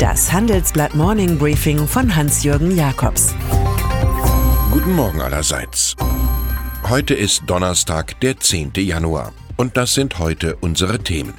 [0.00, 3.34] Das Handelsblatt Morning Briefing von Hans-Jürgen Jakobs.
[4.70, 5.94] Guten Morgen allerseits.
[6.88, 8.72] Heute ist Donnerstag, der 10.
[8.76, 9.34] Januar.
[9.58, 11.34] Und das sind heute unsere Themen.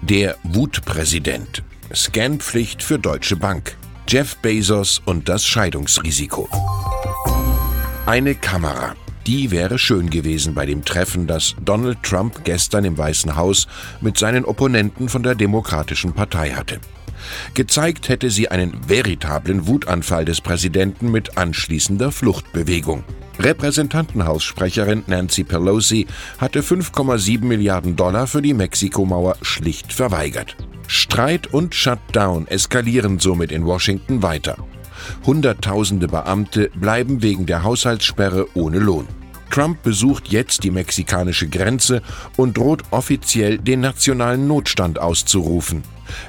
[0.00, 1.62] Der Wutpräsident.
[1.94, 3.76] Scanpflicht für Deutsche Bank.
[4.08, 6.48] Jeff Bezos und das Scheidungsrisiko.
[8.06, 8.94] Eine Kamera.
[9.26, 13.68] Die wäre schön gewesen bei dem Treffen, das Donald Trump gestern im Weißen Haus
[14.00, 16.80] mit seinen Opponenten von der Demokratischen Partei hatte.
[17.54, 23.04] Gezeigt hätte sie einen veritablen Wutanfall des Präsidenten mit anschließender Fluchtbewegung.
[23.38, 26.06] Repräsentantenhaussprecherin Nancy Pelosi
[26.38, 30.56] hatte 5,7 Milliarden Dollar für die Mexikomauer schlicht verweigert.
[30.88, 34.56] Streit und Shutdown eskalieren somit in Washington weiter.
[35.24, 39.06] Hunderttausende Beamte bleiben wegen der Haushaltssperre ohne Lohn.
[39.50, 42.02] Trump besucht jetzt die mexikanische Grenze
[42.36, 45.82] und droht offiziell den nationalen Notstand auszurufen.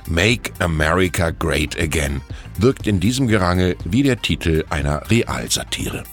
[0.07, 2.21] Make America Great Again
[2.57, 6.03] wirkt in diesem Gerangel wie der Titel einer Realsatire.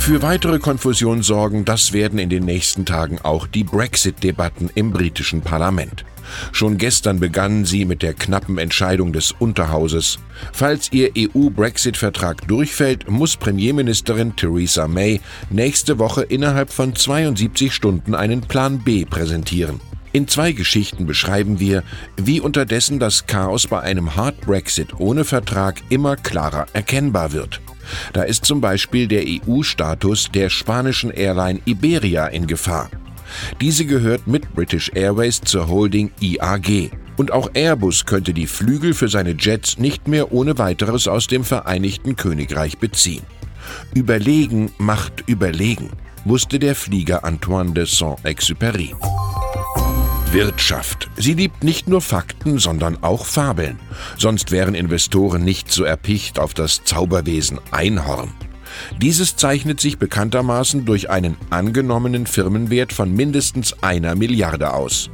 [0.00, 5.42] Für weitere Konfusion sorgen, das werden in den nächsten Tagen auch die Brexit-Debatten im britischen
[5.42, 6.04] Parlament.
[6.52, 10.18] Schon gestern begannen sie mit der knappen Entscheidung des Unterhauses.
[10.52, 18.40] Falls ihr EU-Brexit-Vertrag durchfällt, muss Premierministerin Theresa May nächste Woche innerhalb von 72 Stunden einen
[18.40, 19.80] Plan B präsentieren.
[20.12, 21.84] In zwei Geschichten beschreiben wir,
[22.16, 27.60] wie unterdessen das Chaos bei einem Hard Brexit ohne Vertrag immer klarer erkennbar wird.
[28.12, 32.90] Da ist zum Beispiel der EU-Status der spanischen Airline Iberia in Gefahr.
[33.60, 36.90] Diese gehört mit British Airways zur Holding IAG.
[37.16, 41.44] Und auch Airbus könnte die Flügel für seine Jets nicht mehr ohne weiteres aus dem
[41.44, 43.22] Vereinigten Königreich beziehen.
[43.94, 45.90] Überlegen macht überlegen,
[46.24, 48.94] wusste der Flieger Antoine de Saint-Exupéry.
[50.32, 51.10] Wirtschaft.
[51.16, 53.80] Sie liebt nicht nur Fakten, sondern auch Fabeln.
[54.16, 58.32] Sonst wären Investoren nicht so erpicht auf das Zauberwesen Einhorn.
[59.02, 65.10] Dieses zeichnet sich bekanntermaßen durch einen angenommenen Firmenwert von mindestens einer Milliarde aus.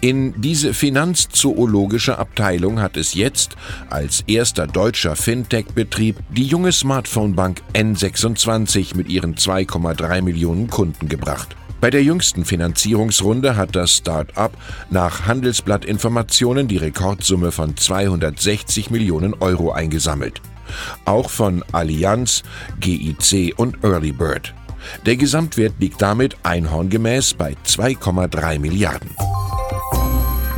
[0.00, 3.54] In diese finanzzoologische Abteilung hat es jetzt
[3.90, 11.54] als erster deutscher Fintech-Betrieb die junge Smartphone-Bank N26 mit ihren 2,3 Millionen Kunden gebracht.
[11.80, 14.52] Bei der jüngsten Finanzierungsrunde hat das Start-up
[14.90, 20.42] nach Handelsblattinformationen die Rekordsumme von 260 Millionen Euro eingesammelt.
[21.04, 22.42] Auch von Allianz,
[22.80, 24.54] GIC und Early Bird.
[25.06, 29.10] Der Gesamtwert liegt damit einhorngemäß bei 2,3 Milliarden.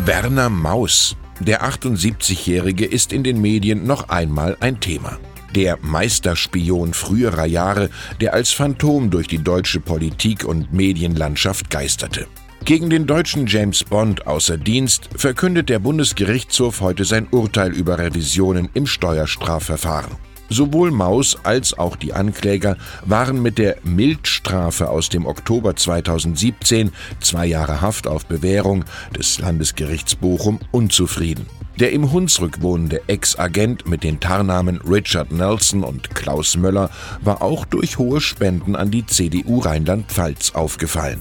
[0.05, 1.17] Werner Maus.
[1.39, 5.19] Der 78-Jährige ist in den Medien noch einmal ein Thema
[5.55, 7.91] der Meisterspion früherer Jahre,
[8.21, 12.27] der als Phantom durch die deutsche Politik und Medienlandschaft geisterte.
[12.65, 18.69] Gegen den deutschen James Bond außer Dienst verkündet der Bundesgerichtshof heute sein Urteil über Revisionen
[18.75, 20.13] im Steuerstrafverfahren.
[20.51, 27.47] Sowohl Maus als auch die Ankläger waren mit der Mildstrafe aus dem Oktober 2017, zwei
[27.47, 28.85] Jahre Haft auf Bewährung
[29.17, 31.47] des Landesgerichts Bochum, unzufrieden.
[31.81, 36.91] Der im Hunsrück wohnende Ex-Agent mit den Tarnamen Richard Nelson und Klaus Möller
[37.23, 41.21] war auch durch hohe Spenden an die CDU Rheinland-Pfalz aufgefallen.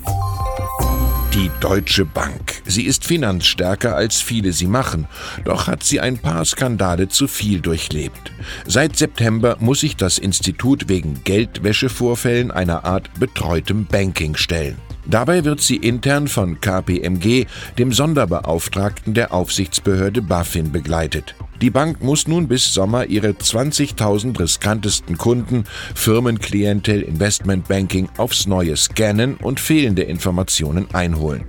[1.34, 2.62] Die Deutsche Bank.
[2.66, 5.08] Sie ist finanzstärker, als viele sie machen,
[5.46, 8.34] doch hat sie ein paar Skandale zu viel durchlebt.
[8.66, 14.76] Seit September muss sich das Institut wegen Geldwäschevorfällen einer Art betreutem Banking stellen.
[15.10, 17.48] Dabei wird sie intern von KPMG,
[17.80, 21.36] dem Sonderbeauftragten der Aufsichtsbehörde BaFin, begleitet.
[21.62, 25.64] Die Bank muss nun bis Sommer ihre 20.000 riskantesten Kunden,
[25.96, 31.44] Firmenklientel, Investmentbanking aufs Neue scannen und fehlende Informationen einholen.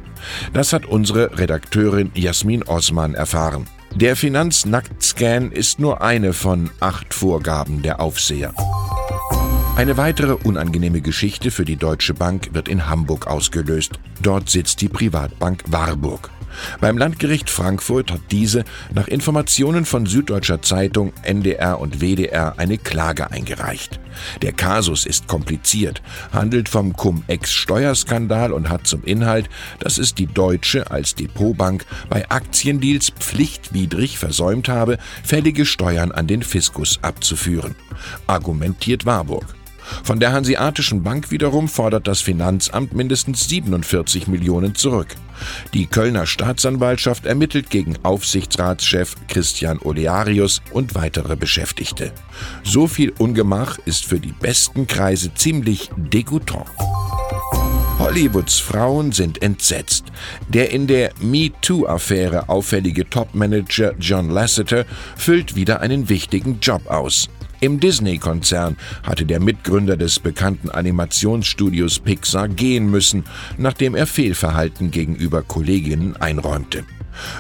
[0.53, 3.67] Das hat unsere Redakteurin Jasmin Osman erfahren.
[3.95, 8.55] Der Finanznackt-Scan ist nur eine von acht Vorgaben der Aufseher.
[9.81, 13.99] Eine weitere unangenehme Geschichte für die Deutsche Bank wird in Hamburg ausgelöst.
[14.21, 16.29] Dort sitzt die Privatbank Warburg.
[16.83, 23.31] Beim Landgericht Frankfurt hat diese nach Informationen von Süddeutscher Zeitung, NDR und WDR eine Klage
[23.31, 24.01] eingereicht.
[24.43, 30.91] Der Kasus ist kompliziert, handelt vom Cum-Ex-Steuerskandal und hat zum Inhalt, dass es die Deutsche
[30.91, 37.77] als Depotbank bei Aktiendeals pflichtwidrig versäumt habe, fällige Steuern an den Fiskus abzuführen.
[38.27, 39.47] Argumentiert Warburg.
[40.03, 45.09] Von der Hanseatischen Bank wiederum fordert das Finanzamt mindestens 47 Millionen zurück.
[45.75, 52.13] Die Kölner Staatsanwaltschaft ermittelt gegen Aufsichtsratschef Christian Olearius und weitere Beschäftigte.
[52.63, 56.67] So viel Ungemach ist für die besten Kreise ziemlich degutant.
[58.01, 60.07] Hollywoods Frauen sind entsetzt.
[60.49, 64.87] Der in der MeToo-Affäre auffällige Topmanager John Lasseter
[65.17, 67.29] füllt wieder einen wichtigen Job aus.
[67.61, 73.25] Im Disney-Konzern hatte der Mitgründer des bekannten Animationsstudios Pixar gehen müssen,
[73.59, 76.85] nachdem er Fehlverhalten gegenüber Kolleginnen einräumte.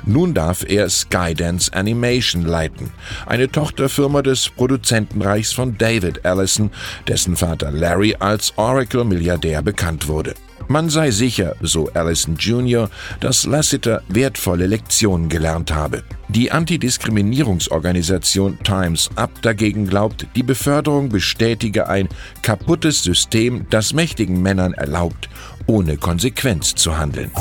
[0.04, 2.90] Nun darf er Skydance Animation leiten,
[3.24, 6.70] eine Tochterfirma des Produzentenreichs von David Allison,
[7.08, 10.34] dessen Vater Larry als Oracle-Milliardär bekannt wurde.
[10.70, 12.88] Man sei sicher, so Allison Jr.,
[13.18, 16.04] dass Lassiter wertvolle Lektionen gelernt habe.
[16.28, 22.08] Die Antidiskriminierungsorganisation Times Up dagegen glaubt, die Beförderung bestätige ein
[22.42, 25.28] kaputtes System, das mächtigen Männern erlaubt,
[25.66, 27.32] ohne Konsequenz zu handeln.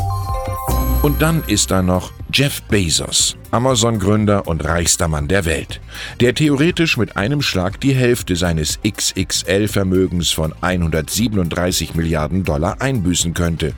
[1.03, 5.81] Und dann ist da noch Jeff Bezos, Amazon-Gründer und reichster Mann der Welt,
[6.19, 13.73] der theoretisch mit einem Schlag die Hälfte seines XXL-Vermögens von 137 Milliarden Dollar einbüßen könnte.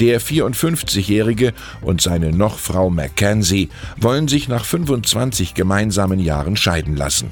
[0.00, 1.52] Der 54-Jährige
[1.82, 3.68] und seine Nochfrau Mackenzie
[3.98, 7.28] wollen sich nach 25 gemeinsamen Jahren scheiden lassen.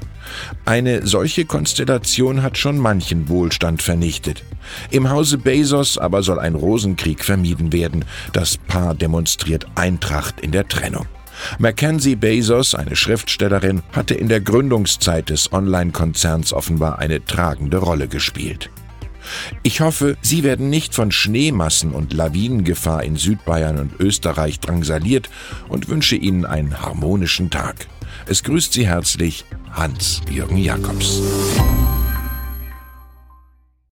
[0.65, 4.43] Eine solche Konstellation hat schon manchen Wohlstand vernichtet.
[4.91, 8.05] Im Hause Bezos aber soll ein Rosenkrieg vermieden werden.
[8.31, 11.05] Das Paar demonstriert Eintracht in der Trennung.
[11.59, 18.69] Mackenzie Bezos, eine Schriftstellerin, hatte in der Gründungszeit des Online-Konzerns offenbar eine tragende Rolle gespielt.
[19.63, 25.29] Ich hoffe, Sie werden nicht von Schneemassen und Lawinengefahr in Südbayern und Österreich drangsaliert
[25.69, 27.87] und wünsche Ihnen einen harmonischen Tag.
[28.25, 31.21] Es grüßt Sie herzlich Hans-Jürgen Jakobs.